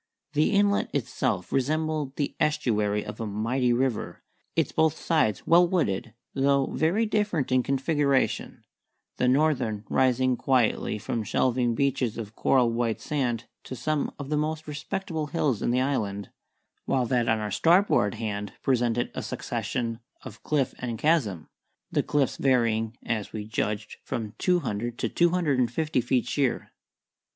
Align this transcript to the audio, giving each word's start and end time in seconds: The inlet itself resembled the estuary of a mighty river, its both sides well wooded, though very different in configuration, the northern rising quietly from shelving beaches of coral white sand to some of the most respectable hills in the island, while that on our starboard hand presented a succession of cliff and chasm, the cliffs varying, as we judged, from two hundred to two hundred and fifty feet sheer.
The 0.33 0.49
inlet 0.53 0.89
itself 0.95 1.51
resembled 1.51 2.15
the 2.15 2.35
estuary 2.39 3.05
of 3.05 3.19
a 3.19 3.27
mighty 3.27 3.71
river, 3.71 4.23
its 4.55 4.71
both 4.71 4.97
sides 4.97 5.45
well 5.45 5.67
wooded, 5.67 6.15
though 6.33 6.65
very 6.73 7.05
different 7.05 7.51
in 7.51 7.61
configuration, 7.61 8.63
the 9.17 9.27
northern 9.27 9.85
rising 9.91 10.37
quietly 10.37 10.97
from 10.97 11.21
shelving 11.23 11.75
beaches 11.75 12.17
of 12.17 12.35
coral 12.35 12.71
white 12.71 12.99
sand 12.99 13.43
to 13.65 13.75
some 13.75 14.11
of 14.17 14.29
the 14.29 14.37
most 14.37 14.67
respectable 14.67 15.27
hills 15.27 15.61
in 15.61 15.69
the 15.69 15.81
island, 15.81 16.31
while 16.85 17.05
that 17.05 17.29
on 17.29 17.37
our 17.37 17.51
starboard 17.51 18.15
hand 18.15 18.53
presented 18.63 19.11
a 19.13 19.21
succession 19.21 19.99
of 20.23 20.41
cliff 20.41 20.73
and 20.79 20.97
chasm, 20.97 21.47
the 21.91 22.01
cliffs 22.01 22.37
varying, 22.37 22.97
as 23.05 23.33
we 23.33 23.45
judged, 23.45 23.97
from 24.03 24.33
two 24.39 24.61
hundred 24.61 24.97
to 24.97 25.07
two 25.07 25.29
hundred 25.29 25.59
and 25.59 25.69
fifty 25.71 26.01
feet 26.01 26.25
sheer. 26.25 26.71